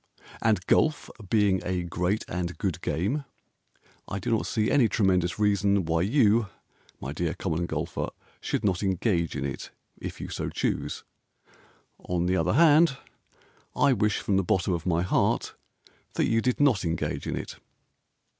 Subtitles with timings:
[0.41, 3.23] And golf being a great and good game
[4.07, 6.47] I do not see any tremendous reason Why you,
[6.99, 8.07] my dear Common Golfer,
[8.39, 9.69] Should not engage in it
[9.99, 11.03] if you so choose.
[11.99, 12.97] On the other hand,
[13.75, 15.53] I wish from the bottom of my heart
[16.15, 17.57] That you did not engage in it.